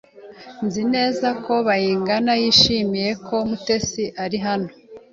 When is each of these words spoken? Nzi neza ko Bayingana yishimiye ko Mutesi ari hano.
Nzi 0.65 0.83
neza 0.93 1.27
ko 1.43 1.53
Bayingana 1.67 2.31
yishimiye 2.41 3.09
ko 3.25 3.35
Mutesi 3.49 4.03
ari 4.23 4.37
hano. 4.45 4.69